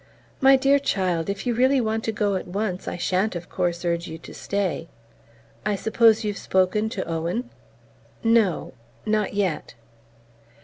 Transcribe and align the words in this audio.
"My 0.41 0.55
dear 0.55 0.79
child, 0.79 1.29
if 1.29 1.45
you 1.45 1.53
really 1.53 1.79
want 1.79 2.03
to 2.05 2.11
go 2.11 2.33
at 2.33 2.47
once 2.47 2.87
I 2.87 2.97
sha'n't, 2.97 3.35
of 3.35 3.49
course, 3.49 3.85
urge 3.85 4.07
you 4.07 4.17
to 4.17 4.33
stay. 4.33 4.89
I 5.63 5.75
suppose 5.75 6.23
you 6.23 6.31
have 6.31 6.39
spoken 6.39 6.89
to 6.89 7.05
Owen?" 7.07 7.51
"No. 8.23 8.73
Not 9.05 9.35
yet..." 9.35 9.75